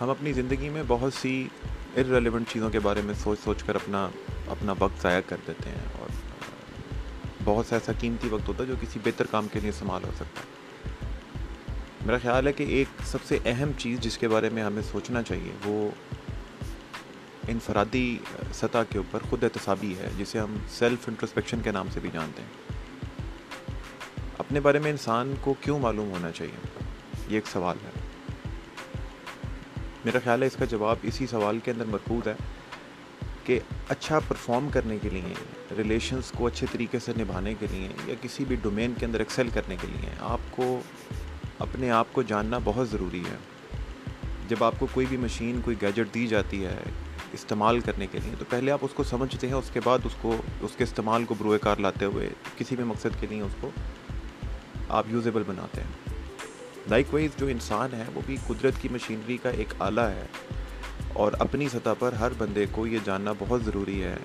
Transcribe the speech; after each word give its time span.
ہم 0.00 0.10
اپنی 0.10 0.32
زندگی 0.32 0.68
میں 0.68 0.82
بہت 0.86 1.14
سی 1.14 1.48
ارریلیونٹ 1.96 2.48
چیزوں 2.48 2.70
کے 2.70 2.80
بارے 2.80 3.00
میں 3.04 3.14
سوچ 3.14 3.38
سوچ 3.44 3.62
کر 3.62 3.74
اپنا 3.74 4.08
اپنا 4.46 4.74
وقت 4.78 5.02
ضائع 5.02 5.20
کر 5.26 5.36
دیتے 5.46 5.70
ہیں 5.70 5.98
اور 5.98 6.08
بہت 7.44 7.66
سا 7.66 7.76
ایسا 7.76 7.92
قیمتی 7.98 8.28
وقت 8.28 8.48
ہوتا 8.48 8.62
ہے 8.62 8.68
جو 8.68 8.74
کسی 8.80 9.00
بہتر 9.04 9.26
کام 9.30 9.48
کے 9.48 9.60
لیے 9.60 9.68
استعمال 9.68 10.04
ہو 10.04 10.10
سکتا 10.14 10.40
ہے۔ 10.40 10.60
میرا 12.06 12.18
خیال 12.18 12.46
ہے 12.46 12.52
کہ 12.52 12.62
ایک 12.62 13.02
سب 13.04 13.18
سے 13.24 13.38
اہم 13.46 13.70
چیز 13.78 14.00
جس 14.00 14.18
کے 14.18 14.28
بارے 14.28 14.48
میں 14.48 14.62
ہمیں 14.62 14.82
سوچنا 14.82 15.22
چاہیے، 15.22 15.52
وہ 15.64 15.90
انفرادی 17.48 18.18
سطح 18.54 18.78
کے 18.90 18.98
اوپر 18.98 19.18
خود 19.30 19.44
احتسابی 19.44 19.94
ہے، 19.98 20.10
جسے 20.18 20.38
ہم 20.38 20.56
سیلف 20.68 21.08
انٹرسپیکشن 21.08 21.60
کے 21.60 21.70
نام 21.70 21.86
سے 21.92 22.00
بھی 22.00 22.10
جانتے 22.12 22.42
ہیں۔ 22.42 22.76
اپنے 24.38 24.60
بارے 24.60 24.78
میں 24.78 24.90
انسان 24.90 25.34
کو 25.40 25.54
کیوں 25.60 25.78
معلوم 25.78 26.10
ہونا 26.10 26.30
چاہیے؟ 26.30 26.82
یہ 27.28 27.34
ایک 27.34 27.46
سوال 27.46 27.76
ہے۔ 27.84 28.09
میرا 30.04 30.18
خیال 30.24 30.42
ہے 30.42 30.46
اس 30.46 30.56
کا 30.58 30.64
جواب 30.64 30.96
اسی 31.02 31.26
سوال 31.26 31.58
کے 31.64 31.70
اندر 31.70 31.84
مرکوز 31.84 32.28
ہے 32.28 32.34
کہ 33.44 33.60
اچھا 33.88 34.18
پرفارم 34.18 34.68
کرنے 34.72 34.96
کے 35.02 35.08
لیے 35.08 35.34
ریلیشنس 35.78 36.32
کو 36.36 36.46
اچھے 36.46 36.66
طریقے 36.72 36.98
سے 36.98 37.12
نبھانے 37.18 37.54
کے 37.60 37.66
لیے 37.70 37.88
یا 38.06 38.14
کسی 38.22 38.44
بھی 38.44 38.56
ڈومین 38.56 38.92
کے 38.98 39.06
اندر 39.06 39.18
ایکسل 39.18 39.48
کرنے 39.48 39.76
کے 39.80 39.86
لیے، 39.86 40.10
آپ 40.20 40.38
کو 40.50 40.80
اپنے 41.58 41.90
آپ 41.90 42.06
کو 42.12 42.22
جاننا 42.22 42.58
بہت 42.64 42.88
ضروری 42.88 43.20
ہے۔ 43.20 43.36
جب 44.48 44.64
آپ 44.64 44.74
کو 44.78 44.86
کوئی 44.92 45.06
بھی 45.06 45.16
مشین 45.16 45.60
کوئی 45.64 45.76
گیجٹ 45.82 46.14
دی 46.14 46.26
جاتی 46.26 46.64
ہے 46.64 46.76
استعمال 47.32 47.80
کرنے 47.80 48.06
کے 48.06 48.18
لیے، 48.18 48.34
تو 48.38 48.44
پہلے 48.48 48.70
آپ 48.70 48.78
اس 48.82 48.90
کو 48.94 49.02
سمجھتے 49.02 49.46
ہیں، 49.46 49.54
اس 49.54 49.70
کے 49.72 49.80
بعد 49.84 49.98
اس 50.04 50.14
کو، 50.20 50.42
اس 50.60 50.70
کے 50.76 50.84
استعمال 50.84 51.24
کو 51.24 51.34
بروئے 51.38 51.58
کار 51.58 51.76
لاتے 51.76 52.04
ہوئے 52.04 52.28
کسی 52.58 52.76
بھی 52.76 52.84
مقصد 52.84 53.20
کے 53.20 53.26
لیے 53.30 53.40
اس 53.40 53.56
کو 53.60 53.70
آپ 54.88 55.04
یوزیبل 55.08 55.42
بناتے 55.46 55.80
ہیں۔ 55.80 56.09
لائک 56.90 57.14
وائز 57.14 57.30
جو 57.36 57.46
انسان 57.46 57.94
ہے، 57.94 58.04
وہ 58.14 58.20
بھی 58.26 58.36
قدرت 58.46 58.72
کی 58.80 58.88
مشینری 58.92 59.36
کا 59.36 59.50
ایک 59.50 59.74
آلہ 59.78 60.00
ہے۔ 60.00 60.26
اور 61.08 61.32
اپنی 61.38 61.68
سطح 61.68 61.90
پر 61.98 62.12
ہر 62.12 62.32
بندے 62.38 62.66
کو 62.70 62.86
یہ 62.86 62.98
جاننا 63.04 63.32
بہت 63.38 63.64
ضروری 63.64 64.02
ہے 64.02 64.16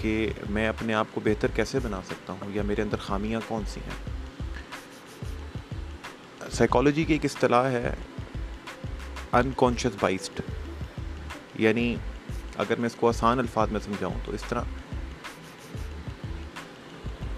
کہ 0.00 0.32
میں 0.50 0.68
اپنے 0.68 0.94
آپ 0.94 1.06
کو 1.14 1.20
بہتر 1.24 1.48
کیسے 1.54 1.78
بنا 1.78 2.00
سکتا 2.06 2.32
ہوں 2.32 2.50
یا 2.54 2.62
میرے 2.62 2.82
اندر 2.82 2.96
خامیاں 2.96 3.40
کون 3.48 3.62
سی 3.66 3.80
ہیں۔ 3.80 4.20
سائیکالوجی 6.50 7.04
کی 7.04 7.12
ایک 7.12 7.24
اصطلاح 7.24 7.64
ہے 7.64 7.94
انکانشیس 9.32 9.92
بائسڈ 10.00 10.40
یعنی 11.54 11.96
اگر 12.56 12.74
میں 12.78 12.86
اس 12.86 12.94
کو 12.94 13.08
آسان 13.08 13.38
الفاظ 13.38 13.70
میں 13.70 13.80
سمجھاؤں 13.80 14.14
تو 14.24 14.32
اس 14.32 14.42
طرح 14.48 14.62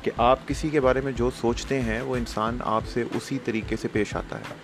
کہ 0.03 0.11
آپ 0.17 0.48
کسی 0.48 0.69
کے 0.69 0.81
بارے 0.81 1.00
میں 1.00 1.12
جو 1.12 1.31
سوچتے 1.41 1.81
ہیں، 1.81 2.00
وہ 2.00 2.17
انسان 2.17 2.58
آپ 2.64 2.84
سے 2.86 3.05
اسی 3.14 3.39
طریقے 3.45 3.77
سے 3.77 3.89
پیش 3.89 4.17
آتا 4.17 4.39
ہے۔ 4.39 4.55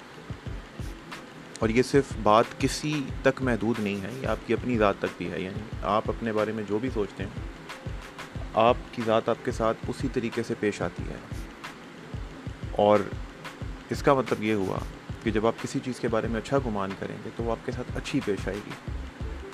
اور 1.58 1.68
یہ 1.68 1.82
صرف 1.82 2.04
بات 2.22 2.44
کسی 2.58 3.02
تک 3.22 3.42
محدود 3.42 3.80
نہیں 3.80 4.00
ہے، 4.00 4.08
یہ 4.22 4.26
آپ 4.26 4.36
کی 4.46 4.52
اپنی 4.52 4.78
ذات 4.78 4.94
تک 4.98 5.06
بھی 5.18 5.30
ہے۔ 5.30 5.40
یعنی 5.40 5.60
آپ 5.82 6.10
اپنے 6.10 6.32
بارے 6.32 6.52
میں 6.52 6.64
جو 6.68 6.78
بھی 6.78 6.90
سوچتے 6.94 7.22
ہیں، 7.22 7.30
آپ 8.54 8.76
کی 8.92 9.02
ذات 9.06 9.28
آپ 9.28 9.44
کے 9.44 9.50
ساتھ 9.50 9.78
اسی 9.88 10.08
طریقے 10.12 10.42
سے 10.42 10.54
پیش 10.60 10.82
آتی 10.82 11.02
ہے۔ 11.02 11.16
اور 12.72 12.98
اس 13.90 14.02
کا 14.02 14.14
مطلب 14.14 14.42
یہ 14.42 14.54
ہوا 14.54 14.78
کہ 15.22 15.30
جب 15.30 15.46
آپ 15.46 15.62
کسی 15.62 15.78
چیز 15.84 16.00
کے 16.00 16.08
بارے 16.08 16.28
میں 16.28 16.40
اچھا 16.40 16.58
گمان 16.66 16.90
کریں 16.98 17.16
گے، 17.24 17.30
تو 17.36 17.42
وہ 17.42 17.50
آپ 17.50 17.66
کے 17.66 17.72
ساتھ 17.72 17.96
اچھی 17.96 18.20
پیش 18.24 18.48
آئے 18.48 18.56
گی۔ 18.56 18.92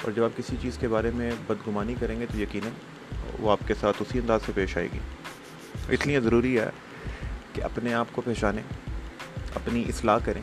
اور 0.03 0.13
جب 0.13 0.25
آپ 0.25 0.37
کسی 0.37 0.57
چیز 0.63 0.79
کے 0.79 0.89
بارے 0.89 1.11
میں 1.15 1.31
بدگمانی 1.47 1.95
کریں 2.01 2.21
گے، 2.21 2.27
تو 2.33 2.41
یقیناً 2.41 2.73
وہ 3.39 3.51
آپ 3.51 3.61
کے 3.67 3.75
ساتھ 3.75 3.97
اسی 4.01 4.19
انداز 4.19 4.41
سے 4.47 4.53
پیش 4.55 4.77
آئے 4.77 4.89
گی۔ 4.93 4.99
اس 5.89 6.07
لیے 6.07 6.21
ضروری 6.21 6.59
ہے 6.59 6.69
کہ 7.53 7.63
اپنے 7.63 7.95
آپ 7.95 8.07
کو 8.13 8.23
پہچانیں، 8.25 8.63
اپنی 9.55 9.85
اصلاح 9.89 10.19
کریں۔ 10.25 10.43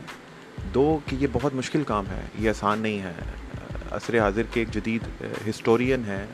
دو، 0.73 0.99
کہ 1.05 1.15
یہ 1.15 1.27
بہت 1.31 1.55
مشکل 1.55 1.83
کام 1.87 2.09
ہے، 2.09 2.21
یہ 2.39 2.49
آسان 2.49 2.79
نہیں 2.79 3.01
ہے۔ 3.01 3.13
عصر 3.91 4.19
حاضر 4.19 4.43
کے 4.53 4.61
ایک 4.61 4.71
جدید 4.73 5.07
ہسٹورین 5.49 6.03
ہیں، 6.07 6.25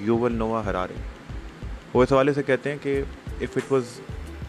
یوول 0.00 0.32
نوا 0.32 0.64
ہرارے 0.64 0.94
وہ 1.94 2.02
اس 2.02 2.12
حوالے 2.12 2.32
سے 2.32 2.42
کہتے 2.42 2.70
ہیں 2.70 2.78
کہ 2.82 3.02
if 3.40 3.56
it 3.56 3.72
was 3.72 4.00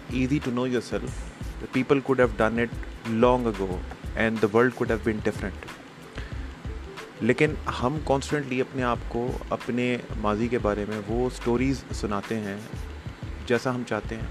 easy 0.10 0.40
to 0.44 0.52
know 0.52 0.68
yourself 0.82 1.64
people 1.72 2.00
could 2.00 2.20
have 2.20 2.28
done 2.38 2.60
it 2.60 3.10
long 3.10 3.48
ago 3.48 3.80
and 4.16 4.42
the 4.42 4.56
world 4.58 4.74
could 4.76 4.90
have 4.92 5.00
been 5.04 5.20
different 5.24 5.66
لیکن 7.22 7.54
ہم 7.82 7.98
کانسٹنٹلی 8.06 8.62
اپنے 8.62 8.84
آپ 8.84 8.98
کو، 9.08 9.28
اپنے 9.50 9.98
ماضی 10.18 10.48
کے 10.48 10.60
بارے 10.60 10.86
میں 10.90 11.02
وہ 11.08 11.30
سٹوریز 11.36 11.84
سناتے 11.92 12.40
ہیں 12.40 12.58
جیسا 13.52 13.76
ہم 13.76 13.84
چاہتے 13.88 14.16
ہیں، 14.16 14.26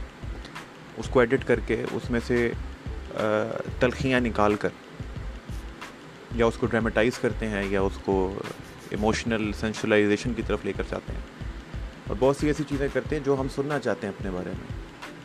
اس 0.97 1.08
کو 1.08 1.20
ایڈٹ 1.20 1.44
کر 1.44 1.60
کے 1.60 1.84
اس 1.92 2.10
میں 2.10 2.20
سے 2.26 2.53
تلخیاں 3.78 4.20
نکال 4.20 4.54
کر، 4.54 4.69
یا 6.34 6.47
اس 6.47 6.56
کو 6.56 6.66
ڈرامیٹائز 6.66 7.19
کرتے 7.19 7.48
ہیں، 7.48 7.64
یا 7.64 7.81
اس 7.81 7.98
کو 8.04 8.42
ایموشنل 8.91 9.53
سینشلائزیشن 9.53 10.34
کی 10.34 10.42
طرف 10.47 10.58
لے 10.64 10.72
کر 10.72 10.82
جاتے 10.91 11.12
ہیں۔ 11.12 11.20
اور 12.06 12.16
بہت 12.19 12.36
سی 12.36 12.47
ایسی 12.47 12.64
چیزیں 12.69 12.88
کرتے 12.92 13.16
ہیں 13.16 13.25
جو 13.25 13.36
ہم 13.41 13.47
سننا 13.54 13.78
چاہتے 13.78 14.06
ہیں 14.06 14.14
اپنے 14.19 14.31
بارے 14.31 14.48
میں۔ 14.48 14.82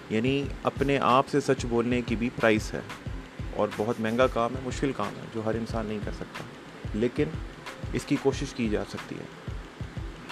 یعنی 0.10 0.46
اپنے 0.64 0.98
آپ 1.02 1.28
سے 1.28 1.40
سچ 1.40 1.66
بولنے 1.66 2.02
کی 2.02 2.16
بھی 2.16 2.30
پرائس 2.36 2.74
ہے۔ 2.74 2.82
اور 3.54 3.68
بہت 3.78 4.00
مہنگا 4.00 4.28
کام 4.28 4.56
ہے، 4.56 4.62
مشکل 4.64 4.92
کام 4.98 5.16
ہے، 5.16 5.26
جو 5.34 5.42
ہر 5.46 5.54
انسان 5.54 5.86
نہیں 5.86 6.00
کر 6.06 6.12
سکتا۔ 6.12 6.44
لیکن 6.94 7.24
اس 7.94 8.06
کی 8.06 8.16
کوشش 8.22 8.54
کی 8.54 8.70
جا 8.70 8.84
سکتی 8.90 9.16
ہے۔ 9.16 9.26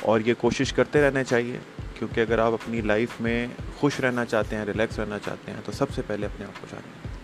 اور 0.01 0.19
یہ 0.19 0.33
کوشش 0.37 0.73
کرتے 0.73 1.01
رہنا 1.01 1.23
چاہیے۔ 1.23 1.57
کیونکہ 1.99 2.21
اگر 2.21 2.39
آپ 2.39 2.53
اپنی 2.53 2.81
لائف 2.81 3.09
میں 3.19 3.47
خوش 3.79 3.99
رہنا 3.99 4.25
چاہتے 4.25 4.55
ہیں 4.55 4.65
ریلیکس 4.65 4.99
رہنا 4.99 5.19
چاہتے 5.19 5.51
ہیں، 5.51 5.61
تو 5.65 5.71
سب 5.71 5.91
سے 5.91 6.01
پہلے 6.07 6.25
اپنے 6.25 6.45
آپ 6.45 6.61
کو 6.61 6.67
جانیں۔ 6.71 7.22